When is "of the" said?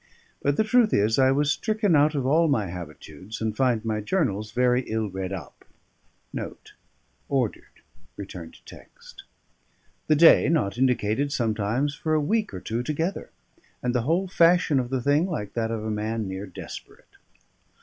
14.79-15.03